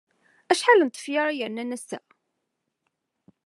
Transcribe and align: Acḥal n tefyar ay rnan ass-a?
Acḥal 0.51 0.79
n 0.83 0.89
tefyar 0.89 1.27
ay 1.27 1.41
rnan 1.47 1.75
ass-a? 1.77 1.99